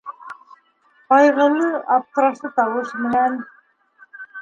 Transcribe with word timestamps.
Ҡайғылы, 1.17 1.69
аптырашлы 1.99 2.53
тауыш 2.59 2.99
менән: 3.07 3.41